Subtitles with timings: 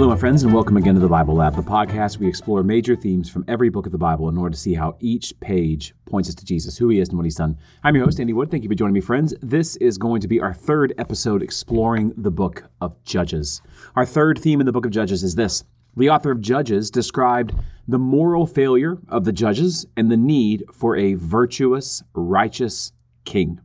[0.00, 2.16] Hello, my friends, and welcome again to the Bible Lab, the podcast.
[2.16, 4.96] We explore major themes from every book of the Bible in order to see how
[4.98, 7.58] each page points us to Jesus, who he is, and what he's done.
[7.84, 8.50] I'm your host, Andy Wood.
[8.50, 9.34] Thank you for joining me, friends.
[9.42, 13.60] This is going to be our third episode exploring the book of Judges.
[13.94, 15.64] Our third theme in the book of Judges is this
[15.98, 17.54] the author of Judges described
[17.86, 22.92] the moral failure of the judges and the need for a virtuous, righteous
[23.26, 23.60] king.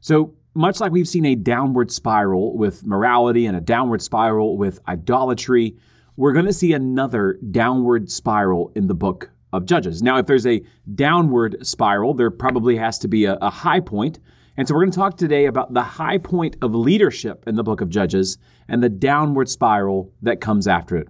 [0.00, 4.78] So, much like we've seen a downward spiral with morality and a downward spiral with
[4.88, 5.76] idolatry,
[6.16, 10.02] we're going to see another downward spiral in the book of Judges.
[10.02, 10.62] Now, if there's a
[10.94, 14.18] downward spiral, there probably has to be a, a high point.
[14.56, 17.62] And so we're going to talk today about the high point of leadership in the
[17.62, 18.36] book of Judges
[18.68, 21.08] and the downward spiral that comes after it.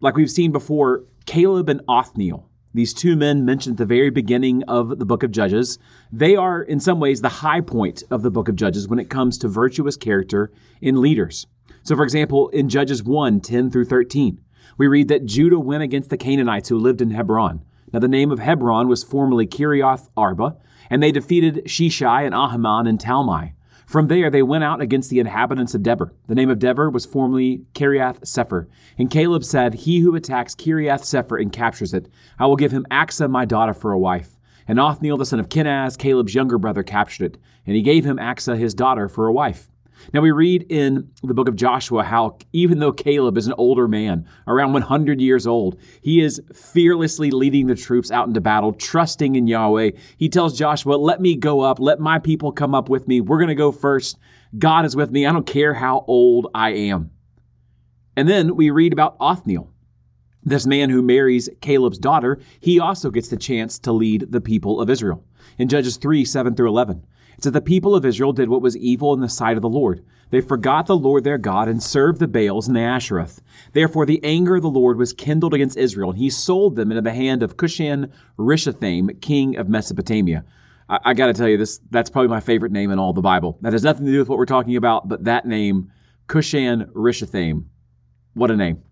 [0.00, 4.64] Like we've seen before, Caleb and Othniel these two men mentioned at the very beginning
[4.64, 5.78] of the book of Judges,
[6.12, 9.08] they are in some ways the high point of the book of Judges when it
[9.08, 11.46] comes to virtuous character in leaders.
[11.84, 14.40] So, for example, in Judges 1 10 through 13,
[14.76, 17.62] we read that Judah went against the Canaanites who lived in Hebron.
[17.92, 20.56] Now, the name of Hebron was formerly Kiriath Arba,
[20.90, 23.52] and they defeated Sheshai and Ahiman and Talmai.
[23.86, 26.10] From there, they went out against the inhabitants of Debir.
[26.26, 28.66] The name of Debir was formerly Kiriath Sepher.
[28.98, 32.86] And Caleb said, He who attacks Kiriath Sepher and captures it, I will give him
[32.90, 34.38] Achsah, my daughter, for a wife.
[34.66, 37.38] And Othniel, the son of Kenaz, Caleb's younger brother, captured it.
[37.66, 39.68] And he gave him Achsah, his daughter, for a wife.
[40.12, 43.88] Now, we read in the book of Joshua how even though Caleb is an older
[43.88, 49.34] man, around 100 years old, he is fearlessly leading the troops out into battle, trusting
[49.34, 49.92] in Yahweh.
[50.16, 53.20] He tells Joshua, Let me go up, let my people come up with me.
[53.20, 54.18] We're going to go first.
[54.58, 55.26] God is with me.
[55.26, 57.10] I don't care how old I am.
[58.16, 59.70] And then we read about Othniel.
[60.44, 64.80] This man who marries Caleb's daughter, he also gets the chance to lead the people
[64.80, 65.24] of Israel.
[65.58, 67.04] In Judges 3 7 through 11.
[67.36, 69.68] It says, The people of Israel did what was evil in the sight of the
[69.68, 70.04] Lord.
[70.30, 73.40] They forgot the Lord their God and served the Baals and the Asheroth.
[73.72, 77.02] Therefore, the anger of the Lord was kindled against Israel, and he sold them into
[77.02, 80.44] the hand of Cushan Rishathaim, king of Mesopotamia.
[80.88, 83.22] I, I got to tell you, this that's probably my favorite name in all the
[83.22, 83.58] Bible.
[83.60, 85.92] That has nothing to do with what we're talking about, but that name,
[86.28, 87.66] Cushan Rishathaim.
[88.34, 88.82] What a name.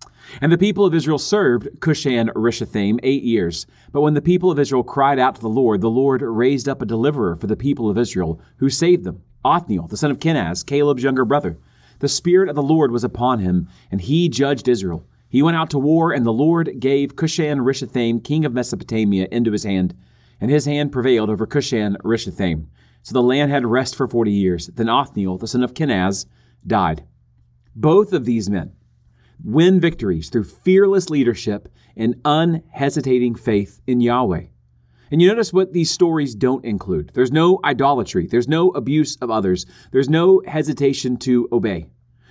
[0.40, 3.66] And the people of Israel served Cushan Rishathaim eight years.
[3.92, 6.80] But when the people of Israel cried out to the Lord, the Lord raised up
[6.82, 10.64] a deliverer for the people of Israel, who saved them Othniel, the son of Kenaz,
[10.64, 11.58] Caleb's younger brother.
[11.98, 15.06] The Spirit of the Lord was upon him, and he judged Israel.
[15.28, 19.52] He went out to war, and the Lord gave Cushan Rishathaim, king of Mesopotamia, into
[19.52, 19.94] his hand,
[20.40, 22.66] and his hand prevailed over Cushan Rishathaim.
[23.02, 24.66] So the land had rest for forty years.
[24.66, 26.26] Then Othniel, the son of Kenaz,
[26.66, 27.04] died.
[27.74, 28.72] Both of these men,
[29.44, 34.44] win victories through fearless leadership and unhesitating faith in Yahweh.
[35.10, 37.10] And you notice what these stories don't include.
[37.12, 41.90] There's no idolatry, there's no abuse of others, there's no hesitation to obey.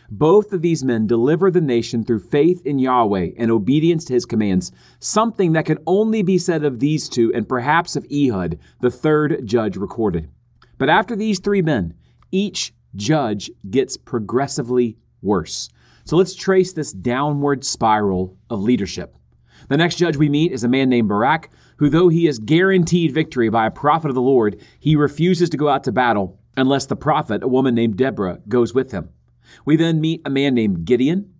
[0.09, 4.25] Both of these men deliver the nation through faith in Yahweh and obedience to his
[4.25, 8.91] commands, something that can only be said of these two and perhaps of Ehud, the
[8.91, 10.29] third judge recorded.
[10.77, 11.93] But after these three men,
[12.31, 15.69] each judge gets progressively worse.
[16.03, 19.15] So let's trace this downward spiral of leadership.
[19.69, 23.13] The next judge we meet is a man named Barak, who, though he is guaranteed
[23.13, 26.85] victory by a prophet of the Lord, he refuses to go out to battle unless
[26.87, 29.09] the prophet, a woman named Deborah, goes with him.
[29.65, 31.33] We then meet a man named Gideon.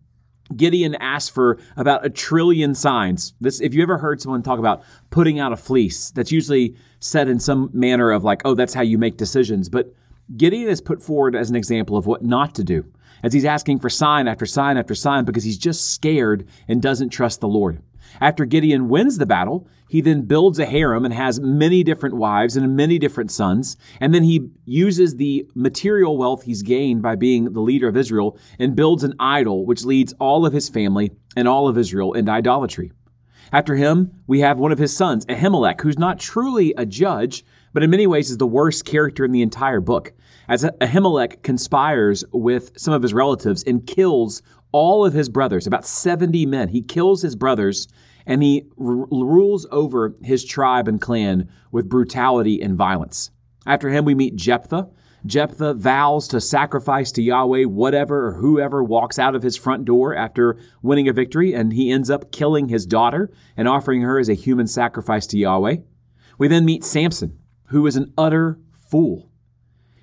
[0.56, 3.34] Gideon asks for about a trillion signs.
[3.40, 7.30] This, if you ever heard someone talk about putting out a fleece, that's usually said
[7.30, 9.70] in some manner of like, oh, that's how you make decisions.
[9.70, 9.94] But
[10.38, 12.86] Gideon is put forward as an example of what not to do
[13.24, 17.10] as he's asking for sign after sign after sign because he's just scared and doesn't
[17.10, 17.82] trust the Lord.
[18.20, 22.58] After Gideon wins the battle, he then builds a harem and has many different wives
[22.58, 23.78] and many different sons.
[24.00, 28.38] And then he uses the material wealth he's gained by being the leader of Israel
[28.60, 32.32] and builds an idol which leads all of his family and all of Israel into
[32.32, 32.92] idolatry.
[33.54, 37.44] After him, we have one of his sons, Abimelech, who's not truly a judge,
[37.74, 40.14] but in many ways is the worst character in the entire book.
[40.48, 44.42] As Abimelech conspires with some of his relatives and kills
[44.72, 46.70] all of his brothers, about 70 men.
[46.70, 47.88] He kills his brothers
[48.26, 53.32] and he r- rules over his tribe and clan with brutality and violence.
[53.66, 54.90] After him, we meet Jephthah.
[55.26, 60.16] Jephthah vows to sacrifice to Yahweh whatever or whoever walks out of his front door
[60.16, 64.30] after winning a victory, and he ends up killing his daughter and offering her as
[64.30, 65.78] a human sacrifice to Yahweh.
[66.40, 68.60] We then meet Samson, who is an utter
[68.90, 69.31] fool.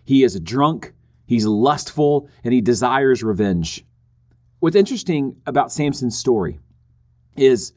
[0.08, 0.94] He is drunk,
[1.26, 3.84] he's lustful, and he desires revenge.
[4.60, 6.60] What's interesting about Samson's story
[7.36, 7.74] is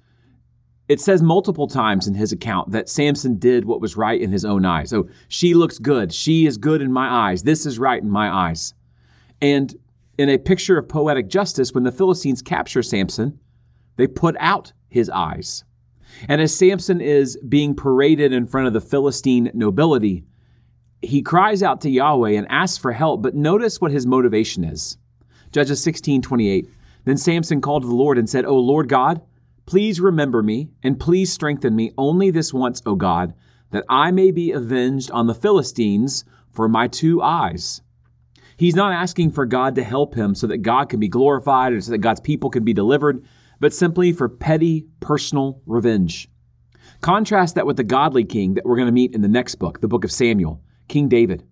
[0.88, 4.46] it says multiple times in his account that Samson did what was right in his
[4.46, 4.90] own eyes.
[4.90, 6.14] So she looks good.
[6.14, 7.44] She is good in my eyes.
[7.44, 8.74] This is right in my eyes.
[9.42, 9.76] And
[10.18, 13.42] In a picture of poetic justice, when the Philistines capture Samson,
[13.98, 15.66] they put out his eyes.
[16.30, 20.24] And as Samson is being paraded in front of the Philistine nobility,
[21.02, 24.98] he cries out to Yahweh and asks for help, but notice what his motivation is.
[25.52, 26.70] Judges 16 28.
[27.04, 29.22] Then Samson called to the Lord and said, O Lord God,
[29.66, 33.34] please remember me, and please strengthen me only this once, O God,
[33.72, 37.82] that I may be avenged on the Philistines for my two eyes.
[38.58, 41.82] He's not asking for God to help him so that God can be glorified or
[41.82, 43.26] so that God's people can be delivered,
[43.60, 46.30] but simply for petty personal revenge.
[47.00, 49.82] Contrast that with the godly king that we're going to meet in the next book,
[49.82, 50.62] the book of Samuel,
[50.92, 51.44] King David.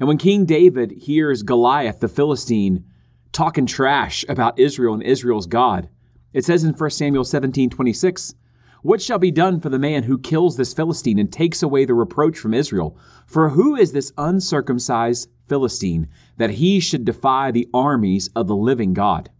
[0.00, 2.84] And when King David hears Goliath, the Philistine,
[3.32, 5.88] talking trash about Israel and Israel's God,
[6.32, 8.34] it says in 1 Samuel 17 26,
[8.82, 11.94] What shall be done for the man who kills this Philistine and takes away the
[11.94, 12.96] reproach from Israel?
[13.26, 18.94] For who is this uncircumcised Philistine that he should defy the armies of the living
[18.94, 19.30] God?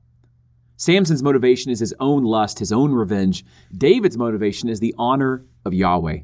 [0.76, 3.44] Samson's motivation is his own lust, his own revenge.
[3.76, 6.20] David's motivation is the honor of Yahweh.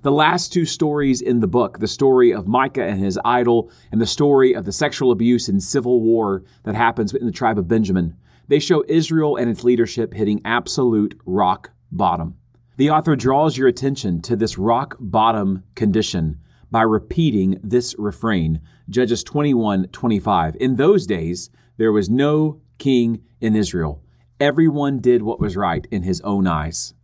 [0.00, 4.00] The last two stories in the book, the story of Micah and his idol, and
[4.00, 7.68] the story of the sexual abuse and civil war that happens in the tribe of
[7.68, 8.16] Benjamin,
[8.48, 12.36] they show Israel and its leadership hitting absolute rock bottom.
[12.76, 16.38] The author draws your attention to this rock bottom condition
[16.70, 20.56] by repeating this refrain Judges 21 25.
[20.58, 24.02] In those days, there was no king in Israel.
[24.40, 26.94] Everyone did what was right in his own eyes.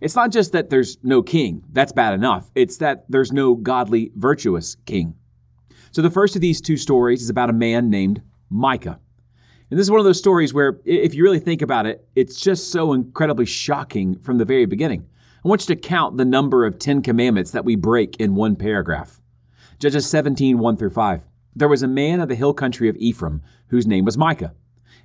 [0.00, 2.50] It's not just that there's no king, that's bad enough.
[2.54, 5.14] It's that there's no godly, virtuous king.
[5.92, 8.98] So the first of these two stories is about a man named Micah.
[9.70, 12.40] And this is one of those stories where, if you really think about it, it's
[12.40, 15.06] just so incredibly shocking from the very beginning.
[15.44, 18.56] I want you to count the number of Ten Commandments that we break in one
[18.56, 19.20] paragraph.
[19.78, 21.26] Judges 17, 1 through 5.
[21.56, 24.54] There was a man of the hill country of Ephraim whose name was Micah.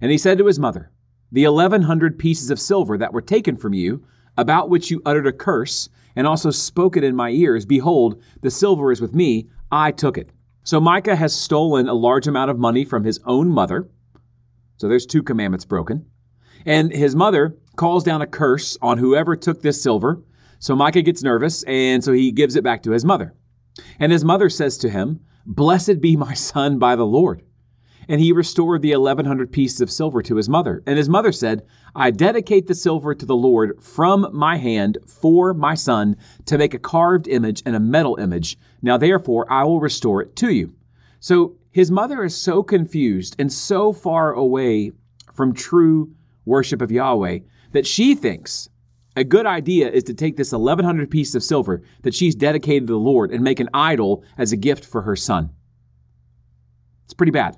[0.01, 0.91] And he said to his mother,
[1.31, 4.03] The eleven hundred pieces of silver that were taken from you,
[4.39, 8.49] about which you uttered a curse, and also spoke it in my ears, behold, the
[8.49, 10.31] silver is with me, I took it.
[10.63, 13.89] So Micah has stolen a large amount of money from his own mother.
[14.77, 16.05] So there's two commandments broken.
[16.65, 20.21] And his mother calls down a curse on whoever took this silver.
[20.59, 23.33] So Micah gets nervous, and so he gives it back to his mother.
[23.99, 27.43] And his mother says to him, Blessed be my son by the Lord
[28.09, 30.81] and he restored the 1100 pieces of silver to his mother.
[30.87, 31.65] And his mother said,
[31.95, 36.73] I dedicate the silver to the Lord from my hand for my son to make
[36.73, 38.57] a carved image and a metal image.
[38.81, 40.73] Now therefore I will restore it to you.
[41.19, 44.91] So his mother is so confused and so far away
[45.31, 46.15] from true
[46.45, 47.39] worship of Yahweh
[47.73, 48.69] that she thinks
[49.15, 52.93] a good idea is to take this 1100 pieces of silver that she's dedicated to
[52.93, 55.51] the Lord and make an idol as a gift for her son.
[57.05, 57.57] It's pretty bad.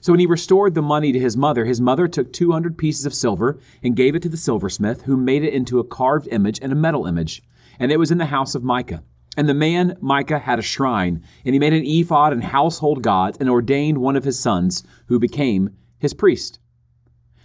[0.00, 3.14] So when he restored the money to his mother, his mother took 200 pieces of
[3.14, 6.72] silver and gave it to the silversmith, who made it into a carved image and
[6.72, 7.42] a metal image.
[7.78, 9.02] And it was in the house of Micah.
[9.36, 13.38] And the man Micah had a shrine, and he made an ephod and household gods,
[13.38, 16.58] and ordained one of his sons, who became his priest.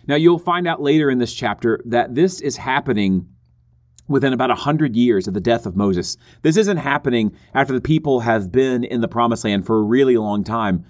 [0.07, 3.27] Now you'll find out later in this chapter that this is happening
[4.07, 6.17] within about a hundred years of the death of Moses.
[6.41, 10.17] This isn't happening after the people have been in the promised land for a really
[10.17, 10.85] long time.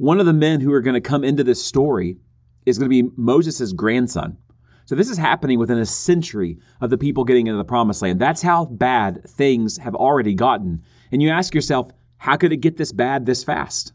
[0.00, 2.16] One of the men who are going to come into this story
[2.64, 4.38] is going to be Moses' grandson.
[4.86, 8.18] So this is happening within a century of the people getting into the promised land.
[8.18, 10.82] That's how bad things have already gotten.
[11.12, 13.92] And you ask yourself, how could it get this bad this fast?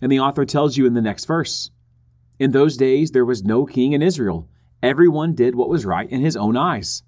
[0.00, 1.72] And the author tells you in the next verse
[2.38, 4.48] In those days, there was no king in Israel.
[4.84, 7.02] Everyone did what was right in his own eyes.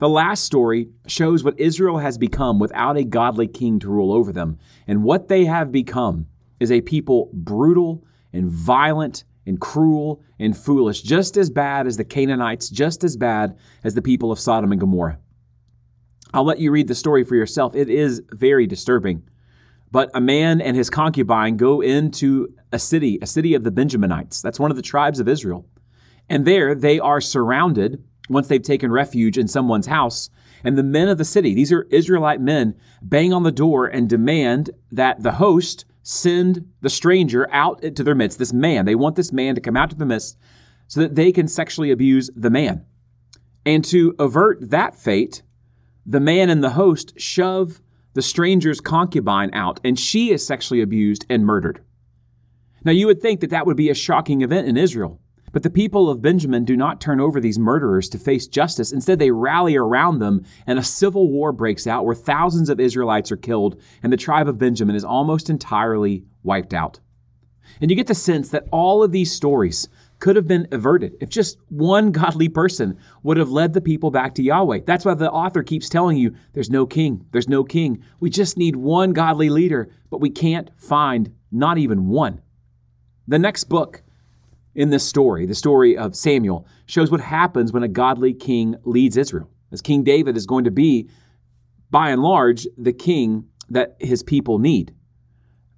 [0.00, 4.32] The last story shows what Israel has become without a godly king to rule over
[4.32, 4.58] them.
[4.88, 6.26] And what they have become
[6.60, 12.04] is a people brutal and violent and cruel and foolish, just as bad as the
[12.04, 15.18] Canaanites, just as bad as the people of Sodom and Gomorrah.
[16.32, 17.74] I'll let you read the story for yourself.
[17.74, 19.24] It is very disturbing.
[19.90, 24.40] But a man and his concubine go into a city, a city of the Benjaminites.
[24.40, 25.66] That's one of the tribes of Israel.
[26.28, 30.30] And there they are surrounded once they've taken refuge in someone's house.
[30.62, 34.08] And the men of the city, these are Israelite men, bang on the door and
[34.08, 38.84] demand that the host send the stranger out into their midst, this man.
[38.86, 40.38] They want this man to come out to the midst
[40.86, 42.84] so that they can sexually abuse the man.
[43.64, 45.42] And to avert that fate,
[46.06, 47.80] the man and the host shove
[48.14, 51.84] the stranger's concubine out, and she is sexually abused and murdered.
[52.84, 55.20] Now, you would think that that would be a shocking event in Israel.
[55.52, 58.92] But the people of Benjamin do not turn over these murderers to face justice.
[58.92, 63.32] Instead, they rally around them, and a civil war breaks out where thousands of Israelites
[63.32, 67.00] are killed, and the tribe of Benjamin is almost entirely wiped out.
[67.80, 69.88] And you get the sense that all of these stories
[70.18, 74.34] could have been averted if just one godly person would have led the people back
[74.34, 74.80] to Yahweh.
[74.86, 78.02] That's why the author keeps telling you there's no king, there's no king.
[78.20, 82.40] We just need one godly leader, but we can't find not even one.
[83.26, 84.02] The next book
[84.74, 89.16] in this story, the story of Samuel, shows what happens when a godly king leads
[89.16, 89.50] Israel.
[89.72, 91.08] As King David is going to be,
[91.90, 94.94] by and large, the king that his people need.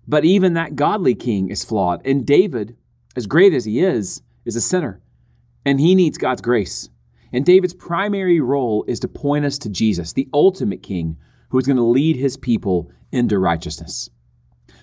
[0.06, 2.76] But even that godly king is flawed, and David,
[3.16, 5.00] as great as he is, is a sinner,
[5.64, 6.88] and he needs God's grace.
[7.32, 11.16] And David's primary role is to point us to Jesus, the ultimate king,
[11.48, 14.10] who is going to lead his people into righteousness.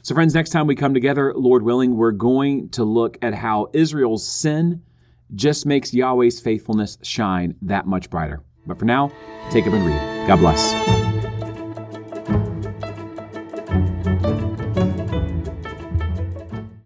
[0.02, 3.70] So, friends, next time we come together, Lord willing, we're going to look at how
[3.74, 4.82] Israel's sin
[5.36, 8.42] just makes Yahweh's faithfulness shine that much brighter.
[8.66, 9.12] But for now,
[9.52, 10.28] take up and read.
[10.28, 11.09] God bless.